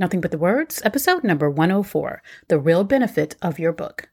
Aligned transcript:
Nothing 0.00 0.20
But 0.20 0.30
the 0.30 0.38
Words, 0.38 0.80
episode 0.84 1.24
number 1.24 1.50
104 1.50 2.22
The 2.46 2.60
Real 2.60 2.84
Benefit 2.84 3.34
of 3.42 3.58
Your 3.58 3.72
Book. 3.72 4.08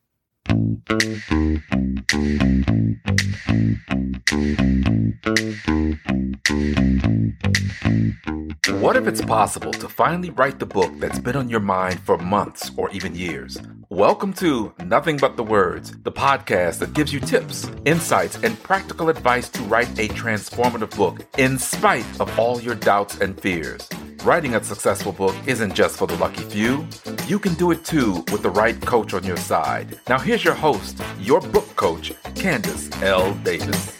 What 8.81 8.97
if 8.97 9.05
it's 9.05 9.21
possible 9.21 9.73
to 9.73 9.87
finally 9.87 10.31
write 10.31 10.57
the 10.57 10.65
book 10.65 10.91
that's 10.97 11.19
been 11.19 11.35
on 11.35 11.49
your 11.49 11.59
mind 11.59 11.99
for 11.99 12.17
months 12.17 12.71
or 12.77 12.89
even 12.89 13.13
years? 13.13 13.59
Welcome 13.89 14.33
to 14.33 14.73
Nothing 14.83 15.17
But 15.17 15.37
the 15.37 15.43
Words, 15.43 15.95
the 16.01 16.11
podcast 16.11 16.79
that 16.79 16.93
gives 16.93 17.13
you 17.13 17.19
tips, 17.19 17.69
insights, 17.85 18.39
and 18.41 18.61
practical 18.63 19.09
advice 19.09 19.49
to 19.49 19.61
write 19.63 19.99
a 19.99 20.07
transformative 20.07 20.97
book 20.97 21.19
in 21.37 21.59
spite 21.59 22.07
of 22.19 22.39
all 22.39 22.59
your 22.59 22.73
doubts 22.73 23.21
and 23.21 23.39
fears. 23.39 23.87
Writing 24.25 24.55
a 24.55 24.63
successful 24.63 25.11
book 25.11 25.35
isn't 25.45 25.75
just 25.75 25.97
for 25.97 26.07
the 26.07 26.15
lucky 26.15 26.41
few. 26.41 26.87
You 27.27 27.37
can 27.37 27.53
do 27.53 27.69
it 27.69 27.85
too 27.85 28.25
with 28.31 28.41
the 28.41 28.49
right 28.49 28.81
coach 28.81 29.13
on 29.13 29.23
your 29.23 29.37
side. 29.37 29.99
Now, 30.09 30.17
here's 30.17 30.43
your 30.43 30.55
host, 30.55 30.99
your 31.19 31.39
book 31.39 31.67
coach, 31.75 32.11
Candace 32.33 32.89
L. 33.03 33.35
Davis. 33.43 33.95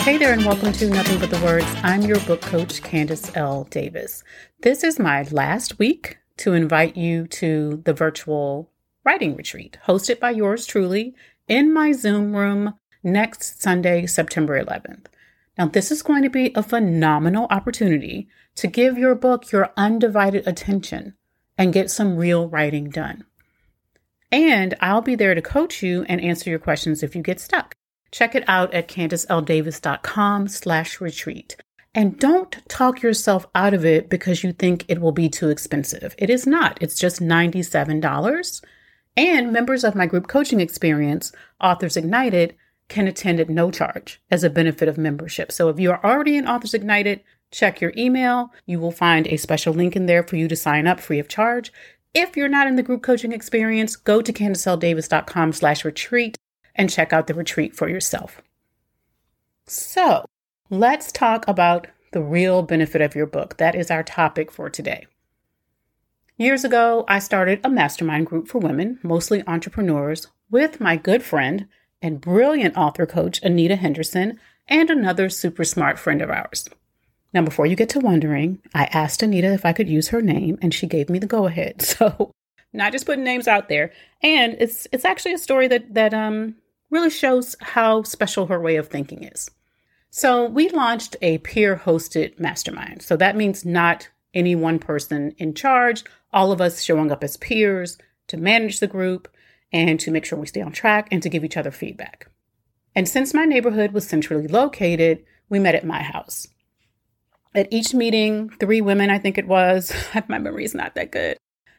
Hey 0.00 0.18
there, 0.18 0.32
and 0.32 0.44
welcome 0.44 0.72
to 0.72 0.90
Nothing 0.90 1.20
But 1.20 1.30
the 1.30 1.40
Words. 1.44 1.72
I'm 1.84 2.02
your 2.02 2.18
book 2.22 2.40
coach, 2.40 2.82
Candace 2.82 3.30
L. 3.36 3.62
Davis. 3.70 4.24
This 4.62 4.82
is 4.82 4.98
my 4.98 5.22
last 5.30 5.78
week 5.78 6.18
to 6.38 6.52
invite 6.52 6.96
you 6.96 7.28
to 7.28 7.80
the 7.84 7.92
virtual 7.92 8.72
writing 9.04 9.36
retreat 9.36 9.78
hosted 9.86 10.18
by 10.18 10.30
yours 10.30 10.66
truly 10.66 11.14
in 11.46 11.72
my 11.72 11.92
Zoom 11.92 12.34
room 12.34 12.74
next 13.04 13.62
Sunday, 13.62 14.06
September 14.06 14.62
11th. 14.62 15.06
Now, 15.56 15.66
this 15.66 15.90
is 15.90 16.02
going 16.02 16.22
to 16.22 16.30
be 16.30 16.52
a 16.54 16.62
phenomenal 16.62 17.46
opportunity 17.50 18.28
to 18.56 18.66
give 18.66 18.98
your 18.98 19.14
book 19.14 19.52
your 19.52 19.72
undivided 19.76 20.46
attention 20.46 21.14
and 21.56 21.72
get 21.72 21.90
some 21.90 22.16
real 22.16 22.48
writing 22.48 22.90
done. 22.90 23.24
And 24.32 24.74
I'll 24.80 25.02
be 25.02 25.14
there 25.14 25.34
to 25.34 25.42
coach 25.42 25.82
you 25.82 26.04
and 26.08 26.20
answer 26.20 26.50
your 26.50 26.58
questions 26.58 27.02
if 27.02 27.14
you 27.14 27.22
get 27.22 27.38
stuck. 27.38 27.74
Check 28.10 28.34
it 28.34 28.44
out 28.48 28.74
at 28.74 28.88
CandaceLDavis.com 28.88 30.48
slash 30.48 31.00
retreat. 31.00 31.56
And 31.94 32.18
don't 32.18 32.58
talk 32.68 33.02
yourself 33.02 33.46
out 33.54 33.74
of 33.74 33.84
it 33.84 34.10
because 34.10 34.42
you 34.42 34.52
think 34.52 34.84
it 34.88 35.00
will 35.00 35.12
be 35.12 35.28
too 35.28 35.50
expensive. 35.50 36.14
It 36.18 36.30
is 36.30 36.46
not. 36.46 36.78
It's 36.80 36.98
just 36.98 37.20
$97. 37.20 38.64
And 39.16 39.52
members 39.52 39.84
of 39.84 39.94
my 39.94 40.06
group 40.06 40.26
coaching 40.26 40.60
experience, 40.60 41.30
Authors 41.60 41.96
Ignited, 41.96 42.56
can 42.88 43.06
attend 43.08 43.40
at 43.40 43.48
no 43.48 43.70
charge 43.70 44.20
as 44.30 44.44
a 44.44 44.50
benefit 44.50 44.88
of 44.88 44.98
membership. 44.98 45.50
So 45.50 45.68
if 45.68 45.78
you 45.78 45.90
are 45.90 46.04
already 46.04 46.36
in 46.36 46.46
Authors 46.46 46.74
Ignited, 46.74 47.20
check 47.50 47.80
your 47.80 47.92
email. 47.96 48.52
You 48.66 48.78
will 48.78 48.90
find 48.90 49.26
a 49.26 49.36
special 49.36 49.72
link 49.72 49.96
in 49.96 50.06
there 50.06 50.22
for 50.22 50.36
you 50.36 50.48
to 50.48 50.56
sign 50.56 50.86
up 50.86 51.00
free 51.00 51.18
of 51.18 51.28
charge. 51.28 51.72
If 52.12 52.36
you're 52.36 52.48
not 52.48 52.66
in 52.66 52.76
the 52.76 52.82
group 52.82 53.02
coaching 53.02 53.32
experience, 53.32 53.96
go 53.96 54.20
to 54.22 54.32
CandaceLDavis.com 54.32 55.52
slash 55.52 55.84
retreat 55.84 56.36
and 56.74 56.90
check 56.90 57.12
out 57.12 57.26
the 57.26 57.34
retreat 57.34 57.74
for 57.74 57.88
yourself. 57.88 58.40
So 59.66 60.24
let's 60.70 61.10
talk 61.10 61.46
about 61.48 61.86
the 62.12 62.22
real 62.22 62.62
benefit 62.62 63.00
of 63.00 63.14
your 63.14 63.26
book. 63.26 63.56
That 63.56 63.74
is 63.74 63.90
our 63.90 64.02
topic 64.02 64.52
for 64.52 64.70
today. 64.70 65.06
Years 66.36 66.64
ago, 66.64 67.04
I 67.08 67.20
started 67.20 67.60
a 67.62 67.70
mastermind 67.70 68.26
group 68.26 68.48
for 68.48 68.58
women, 68.58 68.98
mostly 69.02 69.42
entrepreneurs, 69.46 70.28
with 70.50 70.80
my 70.80 70.96
good 70.96 71.22
friend, 71.22 71.68
and 72.04 72.20
brilliant 72.20 72.76
author 72.76 73.06
coach, 73.06 73.42
Anita 73.42 73.76
Henderson, 73.76 74.38
and 74.68 74.90
another 74.90 75.30
super 75.30 75.64
smart 75.64 75.98
friend 75.98 76.20
of 76.20 76.28
ours. 76.28 76.68
Now, 77.32 77.40
before 77.42 77.64
you 77.64 77.74
get 77.74 77.88
to 77.90 77.98
wondering, 77.98 78.60
I 78.74 78.84
asked 78.92 79.22
Anita 79.22 79.52
if 79.54 79.64
I 79.64 79.72
could 79.72 79.88
use 79.88 80.08
her 80.08 80.20
name, 80.20 80.58
and 80.60 80.74
she 80.74 80.86
gave 80.86 81.08
me 81.08 81.18
the 81.18 81.26
go 81.26 81.46
ahead. 81.46 81.82
So, 81.82 82.32
not 82.74 82.92
just 82.92 83.06
putting 83.06 83.24
names 83.24 83.48
out 83.48 83.68
there. 83.68 83.92
And 84.22 84.56
it's 84.58 84.86
it's 84.92 85.04
actually 85.04 85.32
a 85.32 85.38
story 85.38 85.68
that 85.68 85.94
that 85.94 86.12
um 86.12 86.56
really 86.90 87.08
shows 87.08 87.56
how 87.60 88.02
special 88.02 88.46
her 88.46 88.60
way 88.60 88.76
of 88.76 88.88
thinking 88.88 89.24
is. 89.24 89.50
So, 90.10 90.46
we 90.46 90.68
launched 90.68 91.16
a 91.22 91.38
peer 91.38 91.76
hosted 91.76 92.38
mastermind. 92.38 93.00
So 93.00 93.16
that 93.16 93.36
means 93.36 93.64
not 93.64 94.08
any 94.34 94.54
one 94.54 94.78
person 94.78 95.34
in 95.38 95.54
charge, 95.54 96.04
all 96.32 96.52
of 96.52 96.60
us 96.60 96.82
showing 96.82 97.10
up 97.10 97.24
as 97.24 97.36
peers 97.38 97.96
to 98.26 98.36
manage 98.36 98.80
the 98.80 98.88
group 98.88 99.28
and 99.74 99.98
to 99.98 100.12
make 100.12 100.24
sure 100.24 100.38
we 100.38 100.46
stay 100.46 100.62
on 100.62 100.72
track 100.72 101.08
and 101.10 101.22
to 101.22 101.28
give 101.28 101.44
each 101.44 101.56
other 101.56 101.72
feedback. 101.72 102.28
And 102.94 103.08
since 103.08 103.34
my 103.34 103.44
neighborhood 103.44 103.92
was 103.92 104.06
centrally 104.06 104.46
located, 104.46 105.24
we 105.48 105.58
met 105.58 105.74
at 105.74 105.84
my 105.84 106.00
house. 106.00 106.46
At 107.56 107.72
each 107.72 107.92
meeting, 107.92 108.50
three 108.60 108.80
women, 108.80 109.10
I 109.10 109.18
think 109.18 109.36
it 109.36 109.48
was, 109.48 109.92
my 110.28 110.38
memory 110.38 110.64
is 110.64 110.74
not 110.74 110.94
that 110.94 111.10
good, 111.10 111.36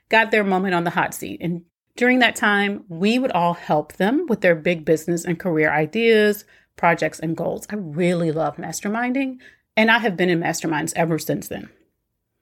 got 0.10 0.30
their 0.30 0.44
moment 0.44 0.76
on 0.76 0.84
the 0.84 0.90
hot 0.90 1.14
seat. 1.14 1.40
And 1.42 1.64
during 1.96 2.20
that 2.20 2.36
time, 2.36 2.84
we 2.90 3.18
would 3.18 3.32
all 3.32 3.54
help 3.54 3.94
them 3.94 4.26
with 4.28 4.42
their 4.42 4.56
big 4.56 4.84
business 4.84 5.24
and 5.24 5.40
career 5.40 5.72
ideas, 5.72 6.44
projects, 6.76 7.20
and 7.20 7.38
goals. 7.38 7.66
I 7.70 7.76
really 7.76 8.34
love 8.34 8.58
masterminding, 8.58 9.38
and 9.78 9.90
I 9.90 10.00
have 10.00 10.18
been 10.18 10.30
in 10.30 10.42
masterminds 10.42 10.92
ever 10.98 11.18
since 11.18 11.48
then. 11.48 11.70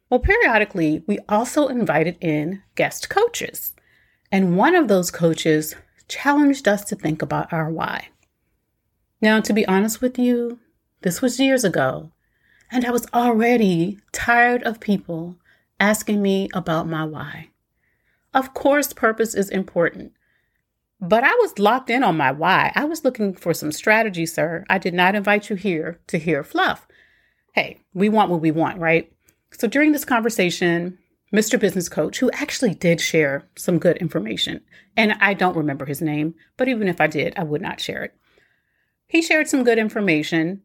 Well, 0.09 0.19
periodically, 0.19 1.03
we 1.06 1.19
also 1.30 1.68
invited 1.68 2.18
in 2.19 2.63
guest 2.74 3.09
coaches. 3.09 3.74
And 4.33 4.57
one 4.57 4.73
of 4.73 4.88
those 4.88 5.11
coaches 5.11 5.75
challenged 6.07 6.67
us 6.67 6.83
to 6.85 6.95
think 6.95 7.21
about 7.21 7.53
our 7.53 7.69
why. 7.69 8.07
Now, 9.21 9.39
to 9.39 9.53
be 9.53 9.63
honest 9.67 10.01
with 10.01 10.17
you, 10.17 10.57
this 11.01 11.21
was 11.21 11.39
years 11.39 11.63
ago, 11.63 12.09
and 12.71 12.83
I 12.83 12.89
was 12.89 13.05
already 13.13 13.99
tired 14.11 14.63
of 14.63 14.79
people 14.79 15.35
asking 15.79 16.23
me 16.23 16.49
about 16.51 16.88
my 16.88 17.05
why. 17.05 17.49
Of 18.33 18.55
course, 18.55 18.91
purpose 18.91 19.35
is 19.35 19.51
important, 19.51 20.13
but 21.00 21.23
I 21.23 21.35
was 21.35 21.59
locked 21.59 21.91
in 21.91 22.03
on 22.03 22.17
my 22.17 22.31
why. 22.31 22.71
I 22.73 22.85
was 22.85 23.05
looking 23.05 23.35
for 23.35 23.53
some 23.53 23.71
strategy, 23.71 24.25
sir. 24.25 24.65
I 24.67 24.79
did 24.79 24.95
not 24.95 25.13
invite 25.13 25.51
you 25.51 25.55
here 25.55 26.00
to 26.07 26.17
hear 26.17 26.44
fluff. 26.44 26.88
Hey, 27.51 27.81
we 27.94 28.09
want 28.09 28.31
what 28.31 28.41
we 28.41 28.50
want, 28.50 28.79
right? 28.79 29.13
So 29.51 29.67
during 29.67 29.91
this 29.91 30.05
conversation, 30.05 30.97
Mr. 31.33 31.59
Business 31.59 31.89
Coach, 31.89 32.19
who 32.19 32.29
actually 32.31 32.75
did 32.75 33.01
share 33.01 33.47
some 33.55 33.79
good 33.79 33.97
information. 33.97 34.61
And 34.95 35.13
I 35.19 35.33
don't 35.33 35.57
remember 35.57 35.85
his 35.85 36.01
name, 36.01 36.35
but 36.57 36.67
even 36.67 36.88
if 36.88 37.01
I 37.01 37.07
did, 37.07 37.33
I 37.35 37.44
would 37.44 37.61
not 37.61 37.81
share 37.81 38.03
it. 38.03 38.16
He 39.07 39.21
shared 39.21 39.47
some 39.47 39.63
good 39.63 39.79
information. 39.79 40.61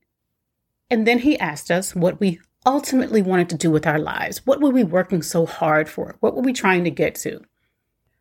And 0.90 1.06
then 1.06 1.20
he 1.20 1.38
asked 1.38 1.70
us 1.70 1.94
what 1.94 2.20
we 2.20 2.40
ultimately 2.66 3.22
wanted 3.22 3.48
to 3.48 3.56
do 3.56 3.70
with 3.70 3.86
our 3.86 3.98
lives. 3.98 4.44
What 4.44 4.60
were 4.60 4.70
we 4.70 4.84
working 4.84 5.22
so 5.22 5.46
hard 5.46 5.88
for? 5.88 6.16
What 6.20 6.34
were 6.34 6.42
we 6.42 6.52
trying 6.52 6.84
to 6.84 6.90
get 6.90 7.14
to? 7.16 7.40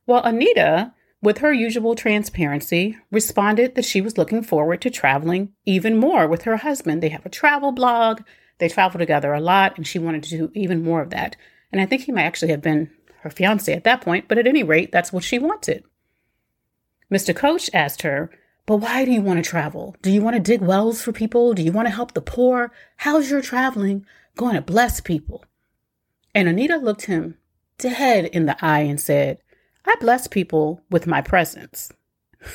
Well, 0.05 0.23
Anita, 0.23 0.93
with 1.21 1.39
her 1.39 1.51
usual 1.51 1.95
transparency, 1.95 2.97
responded 3.11 3.75
that 3.75 3.83
she 3.83 3.99
was 3.99 4.17
looking 4.17 4.41
forward 4.41 4.81
to 4.81 4.89
traveling 4.89 5.51
even 5.65 5.97
more 5.97 6.27
with 6.27 6.43
her 6.43 6.57
husband. 6.57 7.03
They 7.03 7.09
have 7.09 7.25
a 7.25 7.29
travel 7.29 7.73
blog, 7.73 8.21
they 8.59 8.69
travel 8.69 8.99
together 8.99 9.33
a 9.33 9.41
lot, 9.41 9.75
and 9.75 9.85
she 9.85 9.99
wanted 9.99 10.23
to 10.23 10.29
do 10.29 10.51
even 10.53 10.83
more 10.83 11.01
of 11.01 11.09
that. 11.09 11.35
And 11.71 11.81
I 11.81 11.85
think 11.85 12.03
he 12.03 12.11
might 12.11 12.23
actually 12.23 12.51
have 12.51 12.61
been 12.61 12.89
her 13.21 13.29
fiance 13.29 13.71
at 13.71 13.83
that 13.83 14.01
point, 14.01 14.27
but 14.27 14.37
at 14.37 14.47
any 14.47 14.63
rate, 14.63 14.91
that's 14.91 15.11
what 15.11 15.23
she 15.23 15.39
wanted. 15.39 15.83
Mr. 17.11 17.35
Coach 17.35 17.69
asked 17.73 18.01
her, 18.01 18.29
But 18.65 18.77
why 18.77 19.05
do 19.05 19.11
you 19.11 19.21
want 19.21 19.43
to 19.43 19.49
travel? 19.49 19.95
Do 20.01 20.11
you 20.11 20.21
want 20.21 20.35
to 20.35 20.41
dig 20.41 20.61
wells 20.61 21.01
for 21.01 21.11
people? 21.11 21.53
Do 21.53 21.63
you 21.63 21.71
want 21.71 21.87
to 21.87 21.93
help 21.93 22.13
the 22.13 22.21
poor? 22.21 22.71
How's 22.97 23.29
your 23.29 23.41
traveling 23.41 24.05
going 24.35 24.55
to 24.55 24.61
bless 24.61 25.01
people? 25.01 25.45
And 26.35 26.47
Anita 26.47 26.77
looked 26.77 27.05
him 27.05 27.37
dead 27.77 28.25
in 28.25 28.45
the 28.45 28.57
eye 28.63 28.81
and 28.81 28.99
said, 28.99 29.39
I 29.85 29.95
bless 29.99 30.27
people 30.27 30.81
with 30.89 31.07
my 31.07 31.21
presence. 31.21 31.91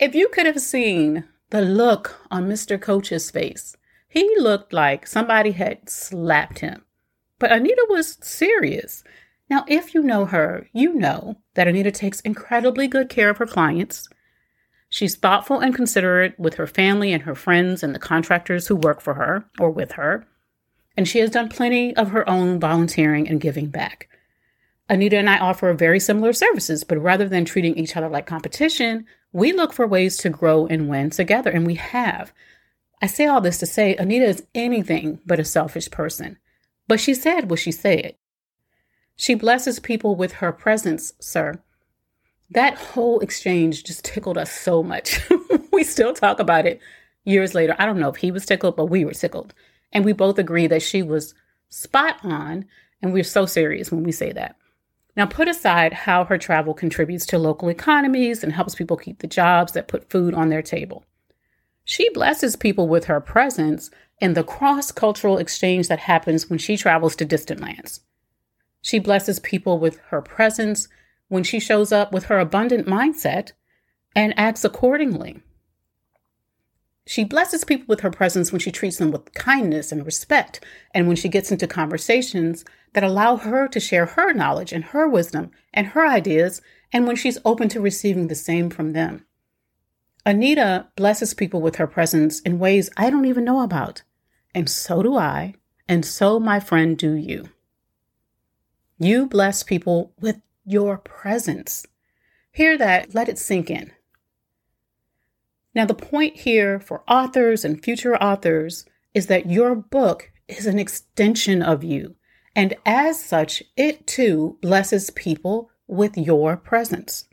if 0.00 0.14
you 0.14 0.28
could 0.28 0.46
have 0.46 0.60
seen 0.60 1.24
the 1.50 1.60
look 1.60 2.20
on 2.30 2.48
Mr. 2.48 2.80
Coach's 2.80 3.30
face, 3.30 3.76
he 4.08 4.32
looked 4.38 4.72
like 4.72 5.08
somebody 5.08 5.50
had 5.50 5.90
slapped 5.90 6.60
him. 6.60 6.83
But 7.44 7.52
Anita 7.52 7.86
was 7.90 8.16
serious. 8.22 9.04
Now, 9.50 9.66
if 9.68 9.92
you 9.92 10.02
know 10.02 10.24
her, 10.24 10.66
you 10.72 10.94
know 10.94 11.36
that 11.52 11.68
Anita 11.68 11.90
takes 11.90 12.20
incredibly 12.20 12.88
good 12.88 13.10
care 13.10 13.28
of 13.28 13.36
her 13.36 13.44
clients. 13.44 14.08
She's 14.88 15.16
thoughtful 15.16 15.60
and 15.60 15.74
considerate 15.74 16.38
with 16.38 16.54
her 16.54 16.66
family 16.66 17.12
and 17.12 17.24
her 17.24 17.34
friends 17.34 17.82
and 17.82 17.94
the 17.94 17.98
contractors 17.98 18.66
who 18.66 18.76
work 18.76 19.02
for 19.02 19.12
her 19.12 19.44
or 19.60 19.68
with 19.70 19.92
her. 19.92 20.26
And 20.96 21.06
she 21.06 21.18
has 21.18 21.28
done 21.28 21.50
plenty 21.50 21.94
of 21.96 22.12
her 22.12 22.26
own 22.26 22.58
volunteering 22.58 23.28
and 23.28 23.42
giving 23.42 23.66
back. 23.68 24.08
Anita 24.88 25.18
and 25.18 25.28
I 25.28 25.36
offer 25.36 25.70
very 25.74 26.00
similar 26.00 26.32
services, 26.32 26.82
but 26.82 26.96
rather 26.96 27.28
than 27.28 27.44
treating 27.44 27.76
each 27.76 27.94
other 27.94 28.08
like 28.08 28.24
competition, 28.24 29.04
we 29.34 29.52
look 29.52 29.74
for 29.74 29.86
ways 29.86 30.16
to 30.16 30.30
grow 30.30 30.66
and 30.66 30.88
win 30.88 31.10
together, 31.10 31.50
and 31.50 31.66
we 31.66 31.74
have. 31.74 32.32
I 33.02 33.06
say 33.06 33.26
all 33.26 33.42
this 33.42 33.58
to 33.58 33.66
say 33.66 33.96
Anita 33.96 34.24
is 34.24 34.46
anything 34.54 35.20
but 35.26 35.38
a 35.38 35.44
selfish 35.44 35.90
person. 35.90 36.38
But 36.86 37.00
she 37.00 37.14
said 37.14 37.50
what 37.50 37.58
she 37.58 37.72
said. 37.72 38.16
She 39.16 39.34
blesses 39.34 39.78
people 39.78 40.16
with 40.16 40.34
her 40.34 40.52
presence, 40.52 41.12
sir. 41.20 41.62
That 42.50 42.76
whole 42.76 43.20
exchange 43.20 43.84
just 43.84 44.04
tickled 44.04 44.36
us 44.36 44.52
so 44.52 44.82
much. 44.82 45.20
we 45.72 45.84
still 45.84 46.12
talk 46.12 46.40
about 46.40 46.66
it 46.66 46.80
years 47.24 47.54
later, 47.54 47.74
I 47.78 47.86
don't 47.86 47.98
know 47.98 48.10
if 48.10 48.16
he 48.16 48.30
was 48.30 48.46
tickled, 48.46 48.76
but 48.76 48.86
we 48.86 49.04
were 49.04 49.14
tickled. 49.14 49.54
And 49.92 50.04
we 50.04 50.12
both 50.12 50.38
agree 50.38 50.66
that 50.66 50.82
she 50.82 51.02
was 51.02 51.34
spot 51.68 52.16
on. 52.22 52.66
And 53.02 53.12
we're 53.12 53.24
so 53.24 53.46
serious 53.46 53.90
when 53.90 54.02
we 54.02 54.12
say 54.12 54.32
that. 54.32 54.56
Now, 55.16 55.26
put 55.26 55.48
aside 55.48 55.92
how 55.92 56.24
her 56.24 56.38
travel 56.38 56.74
contributes 56.74 57.26
to 57.26 57.38
local 57.38 57.68
economies 57.68 58.42
and 58.42 58.52
helps 58.52 58.74
people 58.74 58.96
keep 58.96 59.20
the 59.20 59.26
jobs 59.26 59.72
that 59.72 59.88
put 59.88 60.10
food 60.10 60.34
on 60.34 60.48
their 60.48 60.62
table. 60.62 61.04
She 61.84 62.08
blesses 62.10 62.56
people 62.56 62.88
with 62.88 63.04
her 63.04 63.20
presence 63.20 63.90
and 64.20 64.34
the 64.34 64.44
cross 64.44 64.90
cultural 64.90 65.38
exchange 65.38 65.88
that 65.88 66.00
happens 66.00 66.48
when 66.48 66.58
she 66.58 66.76
travels 66.76 67.14
to 67.16 67.24
distant 67.24 67.60
lands. 67.60 68.00
She 68.80 68.98
blesses 68.98 69.38
people 69.38 69.78
with 69.78 69.98
her 70.08 70.22
presence 70.22 70.88
when 71.28 71.44
she 71.44 71.60
shows 71.60 71.92
up 71.92 72.12
with 72.12 72.24
her 72.24 72.38
abundant 72.38 72.86
mindset 72.86 73.52
and 74.14 74.32
acts 74.38 74.64
accordingly. 74.64 75.42
She 77.06 77.24
blesses 77.24 77.64
people 77.64 77.86
with 77.86 78.00
her 78.00 78.10
presence 78.10 78.50
when 78.50 78.60
she 78.60 78.72
treats 78.72 78.96
them 78.96 79.10
with 79.10 79.34
kindness 79.34 79.92
and 79.92 80.06
respect, 80.06 80.64
and 80.94 81.06
when 81.06 81.16
she 81.16 81.28
gets 81.28 81.52
into 81.52 81.66
conversations 81.66 82.64
that 82.94 83.04
allow 83.04 83.36
her 83.36 83.68
to 83.68 83.80
share 83.80 84.06
her 84.06 84.32
knowledge 84.32 84.72
and 84.72 84.84
her 84.84 85.06
wisdom 85.06 85.50
and 85.74 85.88
her 85.88 86.06
ideas, 86.06 86.62
and 86.92 87.06
when 87.06 87.16
she's 87.16 87.38
open 87.44 87.68
to 87.68 87.80
receiving 87.80 88.28
the 88.28 88.34
same 88.34 88.70
from 88.70 88.92
them. 88.92 89.26
Anita 90.26 90.88
blesses 90.96 91.34
people 91.34 91.60
with 91.60 91.76
her 91.76 91.86
presence 91.86 92.40
in 92.40 92.58
ways 92.58 92.90
I 92.96 93.10
don't 93.10 93.26
even 93.26 93.44
know 93.44 93.60
about, 93.60 94.02
and 94.54 94.68
so 94.70 95.02
do 95.02 95.16
I, 95.16 95.54
and 95.86 96.04
so, 96.04 96.40
my 96.40 96.60
friend, 96.60 96.96
do 96.96 97.12
you. 97.12 97.50
You 98.98 99.26
bless 99.26 99.62
people 99.62 100.12
with 100.18 100.40
your 100.64 100.96
presence. 100.96 101.84
Hear 102.52 102.78
that, 102.78 103.14
let 103.14 103.28
it 103.28 103.38
sink 103.38 103.70
in. 103.70 103.92
Now, 105.74 105.84
the 105.84 105.94
point 105.94 106.36
here 106.36 106.78
for 106.80 107.02
authors 107.06 107.64
and 107.64 107.82
future 107.82 108.16
authors 108.16 108.86
is 109.12 109.26
that 109.26 109.50
your 109.50 109.74
book 109.74 110.30
is 110.48 110.66
an 110.66 110.78
extension 110.78 111.62
of 111.62 111.84
you. 111.84 112.14
And 112.56 112.74
as 112.86 113.22
such, 113.22 113.62
it 113.76 114.06
too 114.06 114.58
blesses 114.62 115.10
people 115.10 115.70
with 115.86 116.16
your 116.16 116.56
presence. 116.56 117.26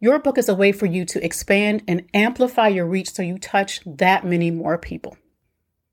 Your 0.00 0.20
book 0.20 0.38
is 0.38 0.48
a 0.48 0.54
way 0.54 0.70
for 0.70 0.86
you 0.86 1.04
to 1.06 1.24
expand 1.24 1.82
and 1.88 2.06
amplify 2.14 2.68
your 2.68 2.86
reach 2.86 3.12
so 3.12 3.22
you 3.22 3.36
touch 3.36 3.80
that 3.84 4.24
many 4.24 4.50
more 4.50 4.78
people. 4.78 5.16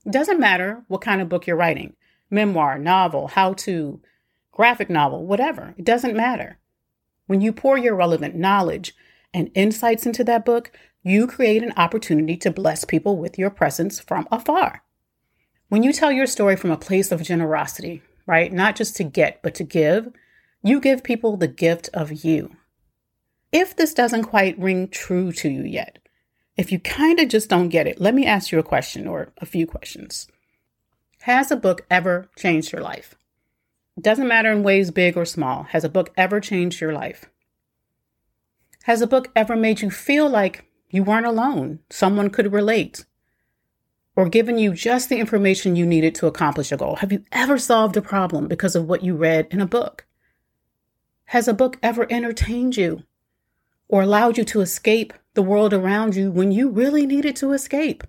It 0.06 0.12
doesn't 0.12 0.40
matter 0.40 0.84
what 0.88 1.02
kind 1.02 1.22
of 1.22 1.30
book 1.30 1.48
you're 1.48 1.56
writing 1.56 1.96
memoir, 2.30 2.78
novel, 2.78 3.28
how 3.30 3.54
to, 3.54 4.02
graphic 4.52 4.90
novel, 4.90 5.26
whatever. 5.26 5.74
It 5.78 5.86
doesn't 5.86 6.16
matter. 6.16 6.58
When 7.28 7.40
you 7.40 7.54
pour 7.54 7.78
your 7.78 7.96
relevant 7.96 8.36
knowledge 8.36 8.94
and 9.34 9.52
insights 9.54 10.06
into 10.06 10.24
that 10.26 10.44
book, 10.44 10.72
you 11.04 11.28
create 11.28 11.64
an 11.64 11.74
opportunity 11.78 12.36
to 12.38 12.52
bless 12.52 12.84
people 12.84 13.18
with 13.18 13.38
your 13.38 13.50
presence 13.50 14.00
from 14.00 14.28
afar. 14.32 14.84
When 15.70 15.84
you 15.84 15.94
tell 15.94 16.12
your 16.12 16.28
story 16.28 16.56
from 16.56 16.72
a 16.72 16.78
place 16.78 17.12
of 17.12 17.22
generosity, 17.22 18.02
right, 18.26 18.52
not 18.52 18.76
just 18.76 18.96
to 18.98 19.04
get, 19.04 19.42
but 19.42 19.56
to 19.56 19.64
give, 19.64 20.12
you 20.64 20.80
give 20.80 21.04
people 21.04 21.38
the 21.38 21.48
gift 21.48 21.90
of 21.94 22.26
you. 22.26 22.56
If 23.58 23.74
this 23.74 23.94
doesn't 23.94 24.24
quite 24.24 24.60
ring 24.60 24.90
true 24.90 25.32
to 25.32 25.48
you 25.48 25.64
yet, 25.64 26.00
if 26.58 26.74
you 26.74 26.80
kind 26.80 27.22
of 27.22 27.30
just 27.30 27.50
don't 27.50 27.70
get 27.70 27.88
it, 27.88 28.02
let 28.02 28.14
me 28.14 28.26
ask 28.26 28.52
you 28.52 28.60
a 28.60 28.64
question 28.64 29.08
or 29.08 29.32
a 29.38 29.46
few 29.46 29.66
questions. 29.66 30.28
Has 31.22 31.52
a 31.52 31.56
book 31.56 31.86
ever 31.90 32.28
changed 32.36 32.74
your 32.74 32.82
life? 32.82 33.16
Doesn't 33.98 34.28
matter 34.28 34.52
in 34.52 34.62
ways 34.62 34.92
big 34.92 35.16
or 35.16 35.24
small. 35.24 35.64
Has 35.64 35.86
a 35.86 35.90
book 35.90 36.12
ever 36.18 36.42
changed 36.42 36.82
your 36.82 36.92
life? 36.92 37.30
Has 38.84 39.02
a 39.02 39.08
book 39.08 39.32
ever 39.38 39.56
made 39.56 39.80
you 39.80 39.90
feel 39.90 40.28
like 40.30 40.66
you 40.90 41.02
weren't 41.02 41.26
alone. 41.26 41.80
Someone 41.90 42.32
could 42.32 42.52
relate 42.52 43.06
or 44.18 44.28
given 44.28 44.58
you 44.58 44.74
just 44.74 45.08
the 45.08 45.20
information 45.20 45.78
you 45.78 45.86
needed 45.86 46.14
to 46.16 46.28
accomplish 46.28 46.74
a 46.74 46.78
goal. 46.78 46.98
Have 46.98 47.14
you 47.14 47.24
ever 47.32 47.58
solved 47.58 47.96
a 47.96 48.02
problem 48.02 48.50
because 48.50 48.76
of 48.76 48.90
what 48.90 49.02
you 49.02 49.16
read 49.16 49.48
in 49.50 49.62
a 49.62 49.66
book? 49.66 50.06
Has 51.28 51.48
a 51.48 51.54
book 51.54 51.80
ever 51.82 52.06
entertained 52.12 52.76
you 52.76 53.04
or 53.88 54.02
allowed 54.02 54.38
you 54.38 54.44
to 54.46 54.62
escape 54.62 55.14
the 55.34 55.42
world 55.42 55.74
around 55.74 56.16
you 56.16 56.32
when 56.32 56.52
you 56.52 56.70
really 56.70 57.06
needed 57.06 57.36
to 57.38 57.54
escape? 57.54 58.04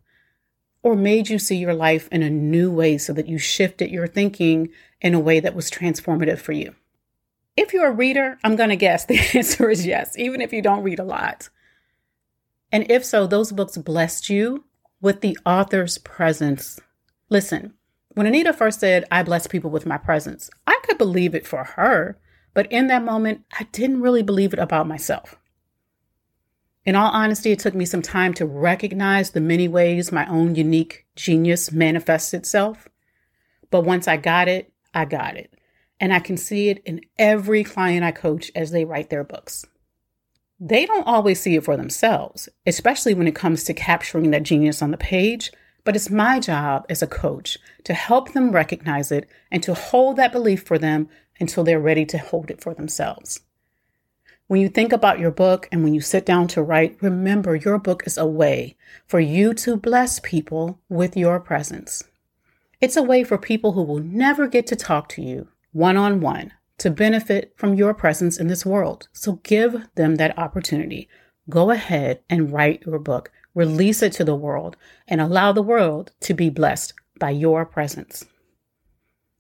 Or 0.82 0.94
made 0.94 1.28
you 1.28 1.38
see 1.38 1.56
your 1.56 1.75
life 1.75 2.08
in 2.12 2.23
a 2.23 2.31
new 2.31 2.70
way 2.70 2.99
so 2.99 3.12
that 3.12 3.28
you 3.28 3.38
shifted 3.38 3.90
your 3.90 4.06
thinking 4.06 4.69
in 5.00 5.14
a 5.14 5.20
way 5.20 5.40
that 5.40 5.55
was 5.55 5.70
transformative 5.70 6.38
for 6.38 6.52
you? 6.52 6.75
If 7.56 7.73
you're 7.73 7.88
a 7.88 7.93
reader, 7.93 8.38
I'm 8.44 8.56
going 8.56 8.70
to 8.70 8.76
guess 8.76 9.05
the 9.06 9.19
answer 9.34 9.70
is 9.70 9.87
yes, 9.87 10.17
even 10.19 10.40
if 10.40 10.52
you 10.52 10.62
don't 10.62 10.82
read 10.82 10.99
a 10.99 11.05
lot. 11.05 11.49
And 12.73 12.90
if 12.90 13.05
so, 13.05 13.26
those 13.26 13.52
books 13.52 13.76
blessed 13.76 14.28
you 14.28 14.64
with 15.00 15.20
the 15.20 15.38
author's 15.46 15.99
presence. 15.99 16.81
Listen, 17.28 17.75
when 18.14 18.26
Anita 18.26 18.52
first 18.52 18.81
said, 18.81 19.05
I 19.11 19.23
bless 19.23 19.46
people 19.46 19.70
with 19.70 19.87
my 19.87 19.99
presence, 19.99 20.50
I 20.67 20.78
could 20.84 20.99
believe 20.99 21.34
it 21.34 21.46
for 21.46 21.64
her, 21.64 22.19
but 22.55 22.70
in 22.73 22.87
that 22.87 23.05
moment, 23.05 23.44
I 23.58 23.64
didn't 23.73 24.00
really 24.00 24.23
believe 24.23 24.52
it 24.52 24.58
about 24.58 24.88
myself. 24.88 25.37
In 26.87 26.97
all 26.97 27.11
honesty, 27.11 27.53
it 27.53 27.59
took 27.59 27.75
me 27.75 27.85
some 27.85 28.00
time 28.00 28.33
to 28.35 28.47
recognize 28.47 29.31
the 29.31 29.41
many 29.41 29.69
ways 29.69 30.11
my 30.11 30.27
own 30.27 30.55
unique 30.55 31.05
genius 31.17 31.71
manifests 31.71 32.33
itself. 32.33 32.88
But 33.71 33.83
once 33.83 34.09
I 34.09 34.17
got 34.17 34.49
it, 34.49 34.73
I 34.94 35.05
got 35.05 35.37
it. 35.37 35.53
And 36.00 36.15
I 36.15 36.21
can 36.21 36.38
see 36.38 36.71
it 36.71 36.83
in 36.87 37.03
every 37.19 37.65
client 37.65 38.05
I 38.05 38.12
coach 38.12 38.50
as 38.55 38.71
they 38.71 38.87
write 38.87 39.11
their 39.11 39.25
books 39.25 39.67
they 40.59 40.87
don't 40.87 41.06
always 41.06 41.41
see 41.41 41.56
it 41.56 41.65
for 41.65 41.77
themselves, 41.77 42.49
especially 42.67 43.15
when 43.15 43.29
it 43.29 43.35
comes 43.35 43.65
to 43.65 43.75
capturing 43.75 44.31
that 44.31 44.43
genius 44.43 44.81
on 44.81 44.91
the 44.91 44.97
page. 44.97 45.53
But 45.85 45.94
it's 45.94 46.11
my 46.11 46.41
job 46.41 46.87
as 46.88 47.03
a 47.03 47.06
coach 47.06 47.59
to 47.85 47.94
help 47.94 48.33
them 48.33 48.50
recognize 48.50 49.12
it 49.12 49.29
and 49.53 49.62
to 49.62 49.75
hold 49.75 50.17
that 50.17 50.33
belief 50.33 50.65
for 50.65 50.79
them 50.79 51.09
until 51.38 51.62
they're 51.62 51.79
ready 51.79 52.05
to 52.06 52.19
hold 52.19 52.50
it 52.50 52.61
for 52.61 52.75
themselves. 52.75 53.41
When 54.49 54.61
you 54.61 54.69
think 54.69 54.93
about 54.93 55.19
your 55.19 55.33
book 55.33 55.69
and 55.73 55.83
when 55.83 55.93
you 55.93 56.01
sit 56.01 56.25
down 56.25 56.47
to 56.49 56.63
write, 56.63 56.97
remember 57.03 57.57
your 57.57 57.79
book 57.79 58.05
is 58.07 58.17
a 58.17 58.27
way 58.27 58.77
for 59.05 59.19
you 59.19 59.53
to 59.55 59.77
bless 59.77 60.21
people 60.21 60.79
with 60.89 61.17
your 61.17 61.41
presence. 61.41 62.05
It's 62.81 62.97
a 62.97 63.03
way 63.03 63.25
for 63.25 63.39
people 63.39 63.73
who 63.73 63.83
will 63.83 63.99
never 63.99 64.47
get 64.47 64.67
to 64.69 64.77
talk 64.77 65.09
to 65.11 65.23
you 65.23 65.49
one 65.73 65.97
on 65.97 66.21
one 66.21 66.53
to 66.79 66.91
benefit 66.91 67.55
from 67.57 67.75
your 67.75 67.93
presence 67.93 68.39
in 68.39 68.47
this 68.47 68.65
world. 68.65 69.09
So 69.13 69.41
give 69.43 69.89
them 69.97 70.15
that 70.17 70.39
opportunity. 70.39 71.09
Go 71.51 71.73
ahead 71.73 72.21
and 72.31 72.53
write 72.53 72.85
your 72.87 73.01
book, 73.01 73.33
release 73.53 74.01
it 74.01 74.13
to 74.13 74.25
the 74.25 74.37
world, 74.37 74.77
and 75.09 75.21
allow 75.21 75.51
the 75.53 75.63
world 75.63 76.13
to 76.21 76.35
be 76.35 76.51
blessed 76.51 76.93
by 77.19 77.31
your 77.31 77.67
presence. 77.67 78.25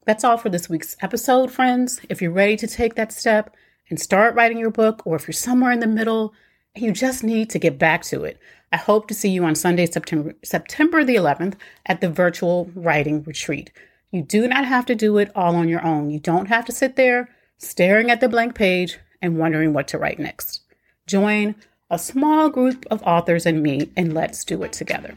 That's 0.04 0.24
all 0.24 0.36
for 0.36 0.48
this 0.48 0.68
week's 0.68 0.96
episode, 1.00 1.52
friends. 1.52 2.00
If 2.08 2.20
you're 2.20 2.32
ready 2.32 2.56
to 2.56 2.66
take 2.66 2.96
that 2.96 3.12
step 3.12 3.54
and 3.88 4.00
start 4.00 4.34
writing 4.34 4.58
your 4.58 4.70
book, 4.70 5.02
or 5.04 5.16
if 5.16 5.26
you're 5.26 5.32
somewhere 5.32 5.72
in 5.72 5.80
the 5.80 5.86
middle 5.86 6.34
and 6.74 6.84
you 6.84 6.92
just 6.92 7.24
need 7.24 7.50
to 7.50 7.58
get 7.58 7.78
back 7.78 8.02
to 8.04 8.24
it, 8.24 8.38
I 8.72 8.76
hope 8.76 9.08
to 9.08 9.14
see 9.14 9.30
you 9.30 9.44
on 9.44 9.54
Sunday, 9.54 9.86
September, 9.86 10.34
September 10.44 11.04
the 11.04 11.16
11th 11.16 11.54
at 11.86 12.00
the 12.00 12.10
virtual 12.10 12.70
writing 12.74 13.22
retreat. 13.22 13.70
You 14.10 14.22
do 14.22 14.48
not 14.48 14.64
have 14.64 14.86
to 14.86 14.94
do 14.94 15.18
it 15.18 15.30
all 15.34 15.56
on 15.56 15.68
your 15.68 15.84
own. 15.84 16.10
You 16.10 16.20
don't 16.20 16.46
have 16.46 16.64
to 16.66 16.72
sit 16.72 16.96
there 16.96 17.28
staring 17.58 18.10
at 18.10 18.20
the 18.20 18.28
blank 18.28 18.54
page 18.54 18.98
and 19.22 19.38
wondering 19.38 19.72
what 19.72 19.88
to 19.88 19.98
write 19.98 20.18
next. 20.18 20.60
Join 21.06 21.54
a 21.90 21.98
small 21.98 22.50
group 22.50 22.84
of 22.90 23.02
authors 23.04 23.46
and 23.46 23.62
me, 23.62 23.90
and 23.96 24.12
let's 24.12 24.44
do 24.44 24.62
it 24.64 24.72
together. 24.72 25.16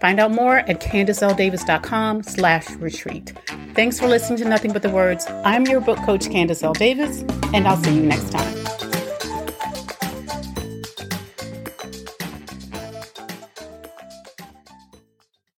Find 0.00 0.18
out 0.18 0.32
more 0.32 0.58
at 0.58 0.80
CandiceLDavis.com 0.80 2.22
slash 2.22 2.70
retreat. 2.70 3.32
Thanks 3.78 4.00
for 4.00 4.08
listening 4.08 4.40
to 4.40 4.44
Nothing 4.44 4.72
But 4.72 4.82
the 4.82 4.90
Words. 4.90 5.24
I'm 5.44 5.64
your 5.64 5.80
book 5.80 5.98
coach, 5.98 6.28
Candace 6.28 6.64
L. 6.64 6.72
Davis, 6.72 7.20
and 7.54 7.68
I'll 7.68 7.76
see 7.76 7.94
you 7.94 8.02
next 8.02 8.32
time. 8.32 8.57